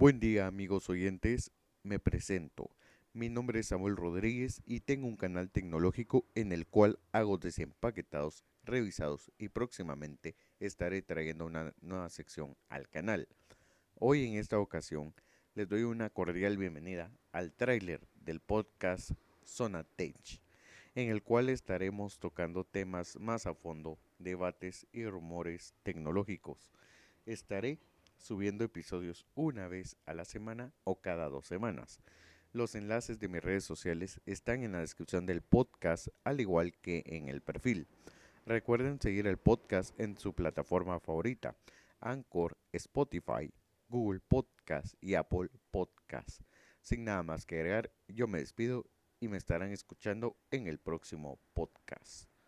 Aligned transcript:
Buen 0.00 0.18
día 0.18 0.46
amigos 0.46 0.88
oyentes, 0.88 1.52
me 1.82 1.98
presento. 1.98 2.70
Mi 3.12 3.28
nombre 3.28 3.60
es 3.60 3.66
Samuel 3.66 3.96
Rodríguez 3.96 4.62
y 4.64 4.80
tengo 4.80 5.06
un 5.06 5.18
canal 5.18 5.50
tecnológico 5.50 6.24
en 6.34 6.52
el 6.52 6.66
cual 6.66 6.98
hago 7.12 7.36
desempaquetados, 7.36 8.42
revisados 8.64 9.30
y 9.36 9.50
próximamente 9.50 10.36
estaré 10.58 11.02
trayendo 11.02 11.44
una 11.44 11.74
nueva 11.82 12.08
sección 12.08 12.56
al 12.70 12.88
canal. 12.88 13.28
Hoy 13.96 14.24
en 14.24 14.38
esta 14.38 14.58
ocasión 14.58 15.12
les 15.54 15.68
doy 15.68 15.82
una 15.82 16.08
cordial 16.08 16.56
bienvenida 16.56 17.12
al 17.30 17.52
tráiler 17.52 18.00
del 18.14 18.40
podcast 18.40 19.10
Zona 19.44 19.84
Tech, 19.84 20.40
en 20.94 21.10
el 21.10 21.22
cual 21.22 21.50
estaremos 21.50 22.18
tocando 22.18 22.64
temas 22.64 23.18
más 23.20 23.46
a 23.46 23.52
fondo, 23.52 23.98
debates 24.18 24.86
y 24.94 25.04
rumores 25.04 25.74
tecnológicos. 25.82 26.70
Estaré 27.26 27.78
subiendo 28.20 28.64
episodios 28.64 29.26
una 29.34 29.66
vez 29.68 29.96
a 30.06 30.14
la 30.14 30.24
semana 30.24 30.72
o 30.84 31.00
cada 31.00 31.28
dos 31.28 31.46
semanas. 31.46 32.00
Los 32.52 32.74
enlaces 32.74 33.18
de 33.18 33.28
mis 33.28 33.42
redes 33.42 33.64
sociales 33.64 34.20
están 34.26 34.62
en 34.62 34.72
la 34.72 34.80
descripción 34.80 35.26
del 35.26 35.42
podcast, 35.42 36.08
al 36.24 36.40
igual 36.40 36.74
que 36.80 37.02
en 37.06 37.28
el 37.28 37.42
perfil. 37.42 37.86
Recuerden 38.46 39.00
seguir 39.00 39.26
el 39.26 39.38
podcast 39.38 39.98
en 40.00 40.18
su 40.18 40.34
plataforma 40.34 40.98
favorita, 41.00 41.56
Anchor, 42.00 42.56
Spotify, 42.72 43.52
Google 43.88 44.20
Podcast 44.20 44.94
y 45.00 45.14
Apple 45.14 45.50
Podcast. 45.70 46.42
Sin 46.80 47.04
nada 47.04 47.22
más 47.22 47.46
que 47.46 47.56
agregar, 47.56 47.92
yo 48.08 48.26
me 48.26 48.38
despido 48.38 48.86
y 49.20 49.28
me 49.28 49.36
estarán 49.36 49.70
escuchando 49.70 50.36
en 50.50 50.66
el 50.66 50.78
próximo 50.78 51.38
podcast. 51.52 52.39